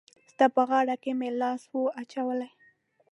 [0.31, 2.49] ستا په غاړه کي مي لاس وو اچولی